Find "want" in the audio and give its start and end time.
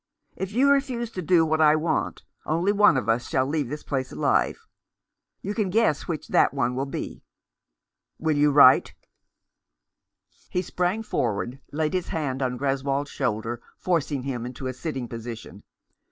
1.75-2.23